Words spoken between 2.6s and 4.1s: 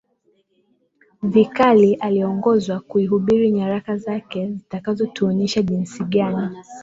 kuihubiri Nyaraka